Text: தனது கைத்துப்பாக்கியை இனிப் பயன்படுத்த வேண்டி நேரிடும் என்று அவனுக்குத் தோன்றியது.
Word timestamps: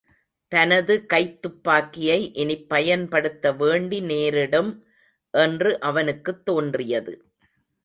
தனது 0.51 1.05
கைத்துப்பாக்கியை 1.13 2.29
இனிப் 2.33 2.69
பயன்படுத்த 2.69 3.51
வேண்டி 3.51 3.99
நேரிடும் 4.01 4.85
என்று 5.33 5.79
அவனுக்குத் 5.79 6.45
தோன்றியது. 6.45 7.13